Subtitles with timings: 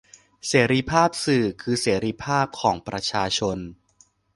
[0.47, 3.57] เสรีภาพสื่อคือเสรีภาพของประชาชน